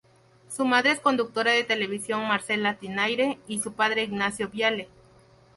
Su 0.49 0.65
madre 0.65 0.89
es 0.93 0.97
la 0.97 1.03
conductora 1.03 1.51
de 1.51 1.63
televisión 1.63 2.27
Marcela 2.27 2.73
Tinayre 2.75 3.37
y 3.47 3.59
su 3.59 3.73
padre 3.73 4.01
Ignacio 4.01 4.47
Viale. 4.49 4.89